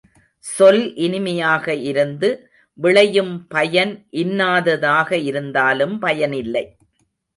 [0.45, 2.29] சொல் இனிமையாக இருந்து
[2.79, 3.93] விளையும் பயன்
[4.13, 6.65] இன்னாததாக இருந்தாலும் பயனில்லை.